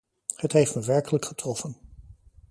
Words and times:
Het 0.35 0.51
heeft 0.51 0.75
me 0.75 0.81
werkelijk 0.83 1.25
getroffen. 1.25 1.75